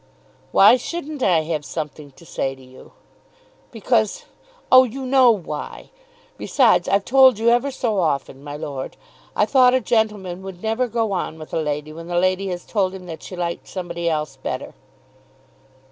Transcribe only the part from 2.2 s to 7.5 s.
say to you?" "Because. Oh, you know why. Besides, I've told you